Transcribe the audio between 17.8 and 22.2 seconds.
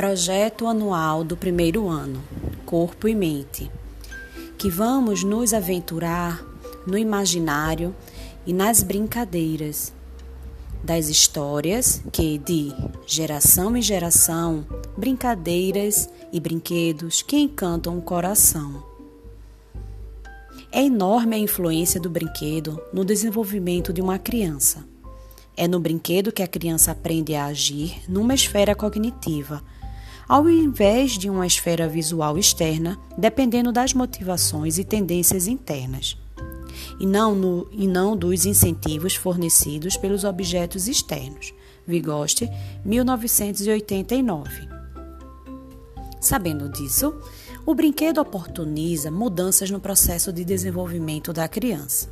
o coração. É enorme a influência do